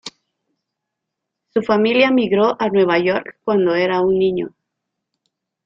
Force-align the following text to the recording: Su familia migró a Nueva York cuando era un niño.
Su 1.53 1.61
familia 1.61 2.09
migró 2.09 2.59
a 2.59 2.69
Nueva 2.69 2.97
York 2.97 3.37
cuando 3.43 3.75
era 3.75 4.01
un 4.01 4.17
niño. 4.17 4.55